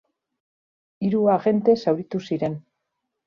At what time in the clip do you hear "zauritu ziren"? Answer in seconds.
1.87-2.57